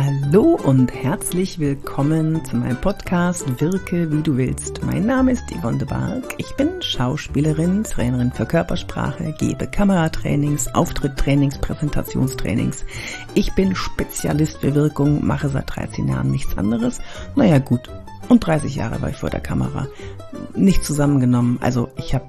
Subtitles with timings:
[0.00, 4.80] Hallo und herzlich willkommen zu meinem Podcast Wirke wie du willst.
[4.84, 6.36] Mein Name ist Yvonne de Barg.
[6.38, 12.84] Ich bin Schauspielerin, Trainerin für Körpersprache, gebe Kameratrainings, Auftritttrainings, Präsentationstrainings.
[13.34, 17.00] Ich bin Spezialist für Wirkung, mache seit 13 Jahren nichts anderes.
[17.34, 17.90] Naja gut,
[18.28, 19.88] und 30 Jahre war ich vor der Kamera.
[20.54, 21.58] Nicht zusammengenommen.
[21.60, 22.24] Also ich habe,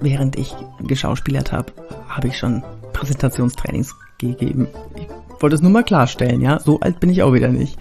[0.00, 1.74] während ich geschauspielert habe,
[2.08, 4.68] habe ich schon Präsentationstrainings gegeben.
[4.96, 6.60] Ich wollte es nur mal klarstellen, ja.
[6.60, 7.78] So alt bin ich auch wieder nicht.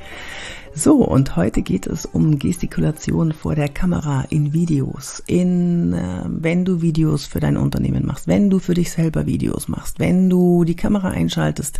[0.77, 6.65] So, und heute geht es um Gestikulation vor der Kamera in Videos, in, äh, wenn
[6.65, 10.65] du Videos für dein Unternehmen machst, wenn du für dich selber Videos machst, wenn du
[10.65, 11.79] die Kamera einschaltest,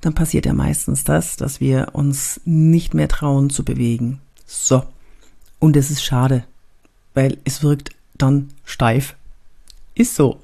[0.00, 4.20] dann passiert ja meistens das, dass wir uns nicht mehr trauen zu bewegen.
[4.44, 4.82] So.
[5.60, 6.42] Und es ist schade,
[7.14, 9.14] weil es wirkt dann steif.
[9.94, 10.40] Ist so.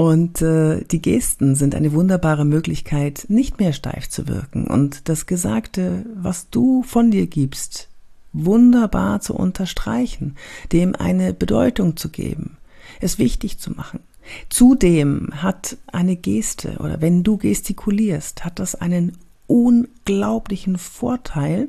[0.00, 5.26] Und äh, die Gesten sind eine wunderbare Möglichkeit, nicht mehr steif zu wirken und das
[5.26, 7.86] Gesagte, was du von dir gibst,
[8.32, 10.36] wunderbar zu unterstreichen,
[10.72, 12.56] dem eine Bedeutung zu geben,
[13.02, 14.00] es wichtig zu machen.
[14.48, 21.68] Zudem hat eine Geste oder wenn du gestikulierst, hat das einen unglaublichen Vorteil.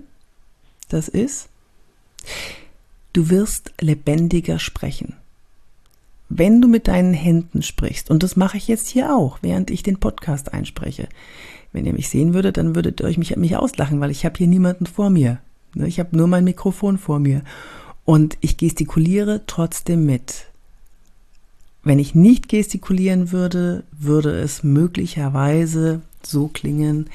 [0.87, 1.49] Das ist,
[3.11, 5.17] du wirst lebendiger sprechen
[6.33, 9.83] wenn du mit deinen Händen sprichst, und das mache ich jetzt hier auch, während ich
[9.83, 11.09] den Podcast einspreche,
[11.73, 14.37] wenn ihr mich sehen würdet, dann würdet ihr euch mich, mich auslachen, weil ich habe
[14.37, 15.39] hier niemanden vor mir.
[15.73, 17.43] Ne, ich habe nur mein Mikrofon vor mir.
[18.05, 20.47] Und ich gestikuliere trotzdem mit.
[21.83, 27.09] Wenn ich nicht gestikulieren würde, würde es möglicherweise so klingen,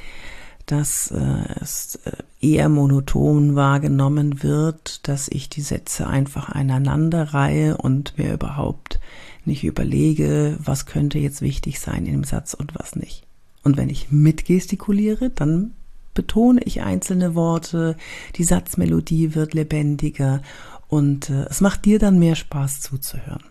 [0.66, 7.76] dass äh, es äh, eher monoton wahrgenommen wird, dass ich die Sätze einfach aneinander reihe
[7.76, 9.00] und mir überhaupt
[9.44, 13.24] nicht überlege, was könnte jetzt wichtig sein in dem Satz und was nicht.
[13.62, 15.72] Und wenn ich mitgestikuliere, dann
[16.14, 17.96] betone ich einzelne Worte,
[18.36, 20.42] die Satzmelodie wird lebendiger
[20.88, 23.44] und äh, es macht dir dann mehr Spaß zuzuhören.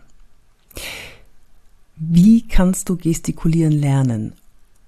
[1.96, 4.34] Wie kannst du gestikulieren lernen?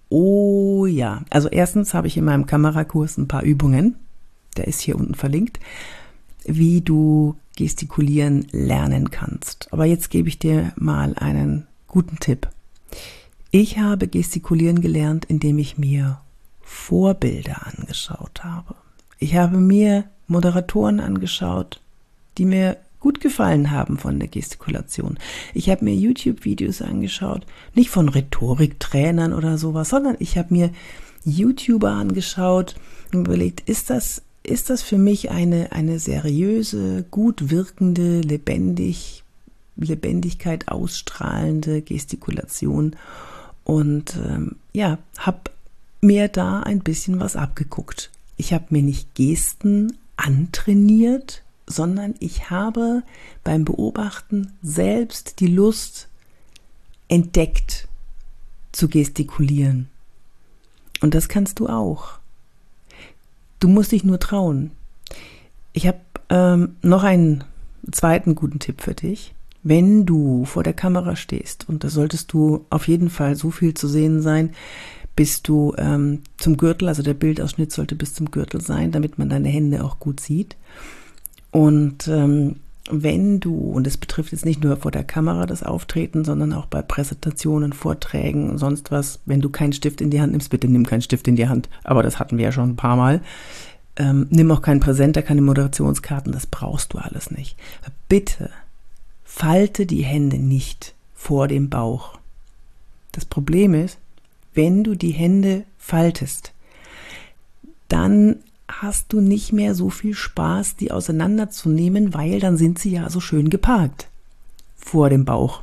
[0.09, 1.23] Oh ja.
[1.31, 3.97] Also erstens habe ich in meinem Kamerakurs ein paar Übungen.
[4.57, 5.61] Der ist hier unten verlinkt,
[6.45, 9.73] wie du gestikulieren lernen kannst.
[9.73, 12.49] Aber jetzt gebe ich dir mal einen guten Tipp.
[13.51, 16.21] Ich habe gestikulieren gelernt, indem ich mir
[16.61, 18.75] Vorbilder angeschaut habe.
[19.19, 21.81] Ich habe mir Moderatoren angeschaut,
[22.37, 25.19] die mir gut gefallen haben von der Gestikulation.
[25.55, 30.71] Ich habe mir YouTube-Videos angeschaut, nicht von Rhetoriktrainern oder sowas, sondern ich habe mir
[31.25, 32.75] YouTuber angeschaut
[33.13, 39.25] und überlegt, ist das, ist das für mich eine, eine seriöse, gut wirkende, lebendig,
[39.77, 42.97] Lebendigkeit ausstrahlende Gestikulation?
[43.65, 45.51] Und ähm, ja, habe
[46.01, 48.11] mir da ein bisschen was abgeguckt.
[48.37, 53.03] Ich habe mir nicht Gesten antrainiert, sondern ich habe
[53.45, 56.09] beim Beobachten selbst die Lust
[57.09, 57.89] entdeckt
[58.73, 59.89] zu gestikulieren.
[61.01, 62.19] Und das kannst du auch.
[63.61, 64.71] Du musst dich nur trauen.
[65.73, 67.45] Ich habe ähm, noch einen
[67.91, 69.35] zweiten guten Tipp für dich.
[69.63, 73.75] Wenn du vor der Kamera stehst, und da solltest du auf jeden Fall so viel
[73.75, 74.51] zu sehen sein,
[75.17, 79.29] bis du ähm, zum Gürtel, also der Bildausschnitt sollte bis zum Gürtel sein, damit man
[79.29, 80.57] deine Hände auch gut sieht.
[81.51, 82.57] Und ähm,
[82.91, 86.67] wenn du, und es betrifft jetzt nicht nur vor der Kamera das Auftreten, sondern auch
[86.67, 90.87] bei Präsentationen, Vorträgen, sonst was, wenn du keinen Stift in die Hand nimmst, bitte nimm
[90.87, 93.21] keinen Stift in die Hand, aber das hatten wir ja schon ein paar Mal.
[93.97, 97.57] Ähm, nimm auch keinen Präsenter, keine Moderationskarten, das brauchst du alles nicht.
[98.09, 98.51] Bitte
[99.25, 102.19] falte die Hände nicht vor dem Bauch.
[103.13, 103.99] Das Problem ist,
[104.55, 106.53] wenn du die Hände faltest,
[107.89, 108.37] dann
[108.69, 113.19] hast du nicht mehr so viel Spaß, die auseinanderzunehmen, weil dann sind sie ja so
[113.21, 114.09] schön geparkt
[114.77, 115.63] vor dem Bauch.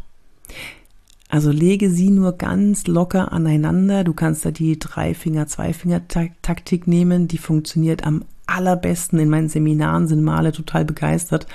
[1.29, 4.03] Also lege sie nur ganz locker aneinander.
[4.03, 7.27] Du kannst da die Drei-Finger-Zwei-Finger-Taktik nehmen.
[7.27, 9.19] Die funktioniert am allerbesten.
[9.19, 11.47] In meinen Seminaren sind Male total begeistert.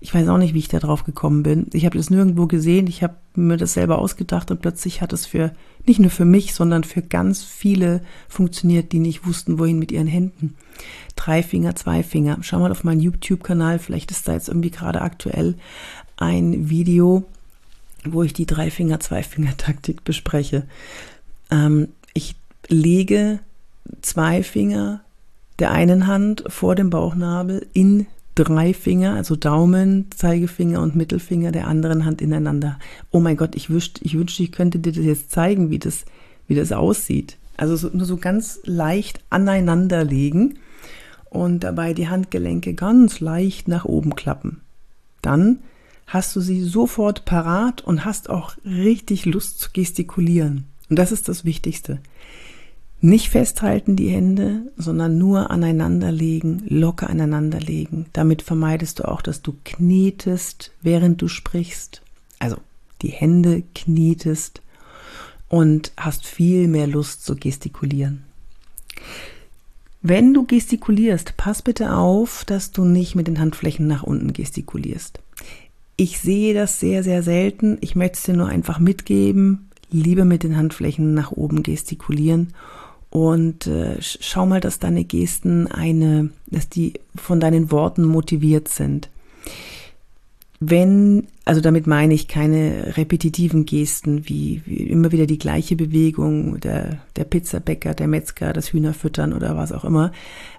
[0.00, 1.66] Ich weiß auch nicht, wie ich da drauf gekommen bin.
[1.72, 2.86] Ich habe das nirgendwo gesehen.
[2.86, 5.52] Ich habe mir das selber ausgedacht und plötzlich hat es für,
[5.86, 10.06] nicht nur für mich, sondern für ganz viele funktioniert, die nicht wussten, wohin mit ihren
[10.06, 10.56] Händen.
[11.16, 12.38] Drei Finger, zwei Finger.
[12.42, 13.78] Schau mal auf meinen YouTube-Kanal.
[13.78, 15.54] Vielleicht ist da jetzt irgendwie gerade aktuell
[16.16, 17.24] ein Video,
[18.04, 20.64] wo ich die Drei Finger, zwei Finger Taktik bespreche.
[21.50, 22.36] Ähm, ich
[22.68, 23.40] lege
[24.02, 25.00] zwei Finger
[25.58, 31.66] der einen Hand vor dem Bauchnabel in drei Finger, also Daumen, Zeigefinger und Mittelfinger der
[31.66, 32.78] anderen Hand ineinander.
[33.10, 36.04] Oh mein Gott, ich wünschte, ich wünschte, ich könnte dir das jetzt zeigen, wie das,
[36.46, 37.38] wie das aussieht.
[37.56, 40.58] Also so, nur so ganz leicht aneinander legen
[41.30, 44.60] und dabei die Handgelenke ganz leicht nach oben klappen.
[45.22, 45.60] Dann
[46.06, 50.66] hast du sie sofort parat und hast auch richtig Lust zu gestikulieren.
[50.88, 51.98] Und das ist das Wichtigste.
[53.00, 58.06] Nicht festhalten die Hände, sondern nur aneinanderlegen, locker aneinanderlegen.
[58.12, 62.02] Damit vermeidest du auch, dass du knetest, während du sprichst.
[62.38, 62.56] Also
[63.02, 64.62] die Hände knietest
[65.48, 68.24] und hast viel mehr Lust zu gestikulieren.
[70.00, 75.20] Wenn du gestikulierst, pass bitte auf, dass du nicht mit den Handflächen nach unten gestikulierst.
[75.98, 77.76] Ich sehe das sehr, sehr selten.
[77.80, 79.68] Ich möchte es dir nur einfach mitgeben.
[79.90, 82.54] Lieber mit den Handflächen nach oben gestikulieren
[83.10, 89.08] und äh, schau mal, dass deine Gesten eine, dass die von deinen Worten motiviert sind.
[90.58, 96.60] Wenn, also damit meine ich keine repetitiven Gesten wie, wie immer wieder die gleiche Bewegung,
[96.60, 100.12] der, der Pizzabäcker, der Metzger, das Hühnerfüttern oder was auch immer.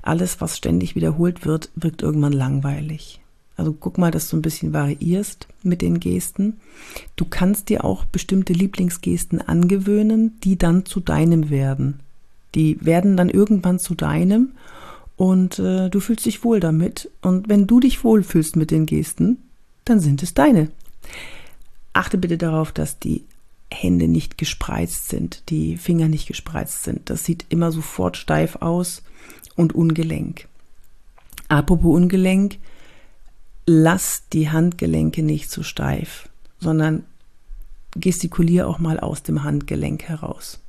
[0.04, 3.22] Alles, was ständig wiederholt wird, wirkt irgendwann langweilig.
[3.56, 6.58] Also guck mal, dass du ein bisschen variierst mit den Gesten.
[7.16, 12.02] Du kannst dir auch bestimmte Lieblingsgesten angewöhnen, die dann zu deinem werden.
[12.58, 14.54] Die werden dann irgendwann zu deinem
[15.16, 17.10] und äh, du fühlst dich wohl damit.
[17.22, 19.38] Und wenn du dich wohlfühlst mit den Gesten,
[19.86, 20.72] dann sind es deine.
[21.94, 23.24] Achte bitte darauf, dass die
[23.72, 27.12] Hände nicht gespreizt sind, die Finger nicht gespreizt sind.
[27.12, 29.04] Das sieht immer sofort steif aus
[29.56, 30.48] und ungelenk.
[31.50, 32.58] Apropos ungelenk,
[33.68, 36.28] lass die Handgelenke nicht zu steif,
[36.60, 37.04] sondern
[37.92, 40.60] gestikulier auch mal aus dem Handgelenk heraus.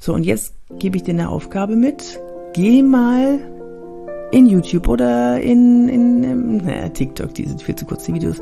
[0.00, 2.20] So, und jetzt gebe ich dir eine Aufgabe mit.
[2.52, 3.38] Geh mal
[4.32, 8.36] in YouTube oder in, in, in naja, TikTok, die sind viel zu kurz, die Videos.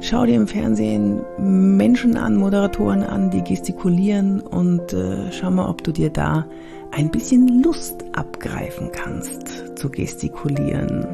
[0.00, 5.84] Schau dir im Fernsehen Menschen an, Moderatoren an, die gestikulieren und äh, schau mal, ob
[5.84, 6.46] du dir da
[6.92, 11.06] ein bisschen Lust abgreifen kannst zu gestikulieren.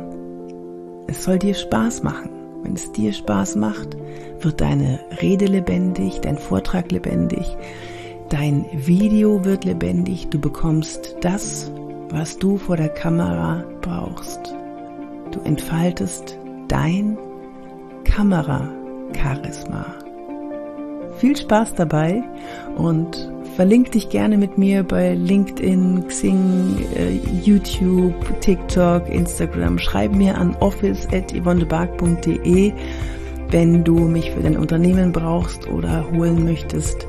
[1.08, 2.30] Es soll dir Spaß machen.
[2.62, 3.96] Wenn es dir Spaß macht,
[4.40, 7.56] wird deine Rede lebendig, dein Vortrag lebendig.
[8.30, 11.72] Dein Video wird lebendig, du bekommst das,
[12.10, 14.54] was du vor der Kamera brauchst.
[15.32, 16.38] Du entfaltest
[16.68, 17.18] dein
[18.04, 19.84] Kamera-Charisma.
[21.16, 22.22] Viel Spaß dabei
[22.76, 29.80] und verlink dich gerne mit mir bei LinkedIn, Xing, äh, YouTube, TikTok, Instagram.
[29.80, 32.72] Schreib mir an office.yvonnebark.de,
[33.50, 37.08] wenn du mich für dein Unternehmen brauchst oder holen möchtest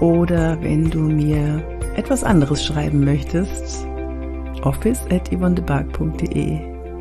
[0.00, 1.62] oder wenn du mir
[1.96, 3.86] etwas anderes schreiben möchtest,
[4.62, 5.30] office at.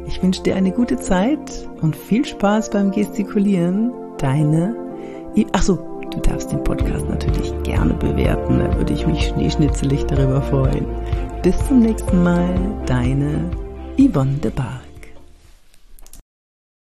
[0.08, 3.92] Ich wünsche dir eine gute Zeit und viel Spaß beim Gestikulieren.
[4.18, 4.76] Deine,
[5.36, 5.76] I ach so,
[6.12, 10.86] du darfst den Podcast natürlich gerne bewerten, da würde ich mich schneeschnitzelig darüber freuen.
[11.44, 12.56] Bis zum nächsten Mal,
[12.86, 13.52] deine
[14.00, 14.87] Yvonne de Bark.